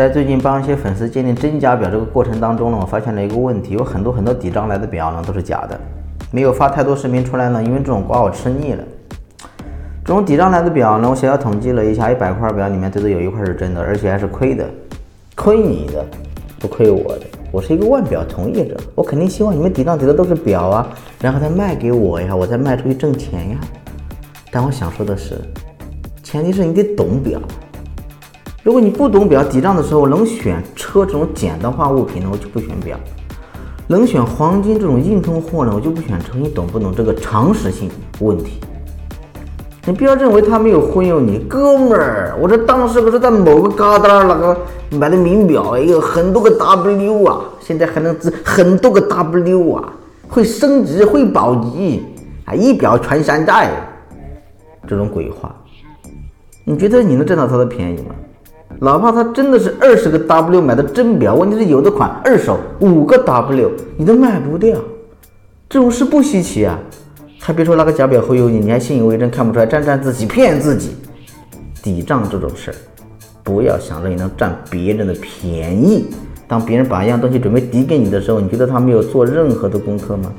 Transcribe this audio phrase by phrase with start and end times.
[0.00, 5.78] 在最近帮一些粉丝鉴定真假表这个过程当中呢，我发现了一个问题，有很多很多抵账来的表呢都是假的，
[6.30, 8.82] 没有发太多视频出来呢，因为这种瓜我吃腻了。
[10.02, 14.64] 这种抵账来的表呢，我小小统计了一下，一百块表里面最多有一块是真的，而且还是亏的，
[15.36, 16.02] 亏你的，
[16.58, 17.26] 不亏我的。
[17.52, 20.88] 我是一个腕表从业者，我肯定希望你们抵账抵的都是表啊，
[21.20, 23.58] 然后再卖给我呀，我再卖出去挣钱呀。
[24.50, 25.34] 但我想说的是，
[26.22, 27.38] 前提是你得懂表。
[28.62, 32.94] 如果你不懂表，抵账的时候能选车这种简单化物品呢，我就不选表；
[33.86, 36.32] 能选黄金这种硬通货呢，我就不选车。
[36.34, 38.60] 你懂不懂这个常识性问题？
[39.86, 44.54] 你不要认为他没有忽悠你，哥们儿，我这当时可是在某个旮旯那个
[44.90, 49.90] 买的名表，哎呦，很多个 W 啊，现在还能值很多个 W 啊，
[50.28, 52.04] 会升值，会保级
[52.44, 53.70] 啊，一表全山寨，
[54.86, 55.50] 这种鬼话，
[56.66, 58.14] 你觉得你能占到他的便宜吗？
[58.82, 64.78] 哪怕他真的是二十个 W 买的真表，问题是有的款二手五个 W，你都卖不掉，
[65.68, 66.78] 这种事不稀奇啊。
[67.38, 70.96] 还别说那个假表忽悠你，你还信以为真，看不出来，沾沾自喜，骗自己。
[71.82, 72.74] 抵账这种事儿，
[73.42, 76.06] 不要想着你能占别人的便宜。
[76.48, 80.32] 当别人把一样东西准备抵给你的时候，你觉得他没有做任何的功课吗？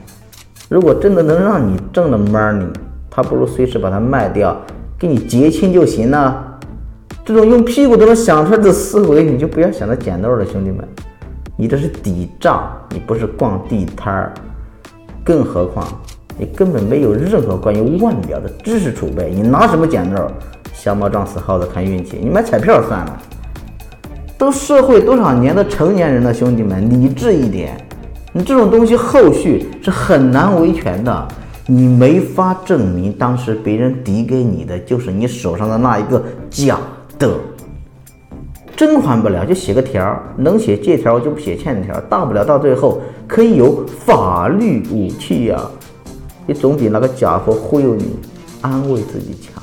[0.68, 2.68] 如果真的能让你挣了 money，
[3.10, 4.60] 他不如随时把它卖掉，
[4.98, 6.48] 给你结清就行了。
[7.32, 10.86] 这种用屁股都能想出来的思维，你就不要想着捡漏了，兄弟们。
[11.56, 14.34] 你这是抵账，你不是逛地摊儿。
[15.24, 15.88] 更何况。
[16.38, 20.28] 你根本没有任何关于腕表的知识储备，你拿什么捡漏？
[20.74, 23.22] 瞎猫撞死耗子看运气，你买彩票算了。
[24.38, 27.78] 都社会多少年的成年人了，兄弟们，理智一点。
[28.34, 31.28] 你这种东西后续是很难维权的，
[31.68, 36.80] 你没法证明当时别人抵给你的就是你手上的那一个假
[37.22, 37.40] 的。
[38.76, 45.62] 真还不了就写个条，能写借条就不写欠条，大不了到最后可以有法律武器呀。
[46.48, 48.18] 你总比那个家伙忽悠你、
[48.62, 49.62] 安慰自己强。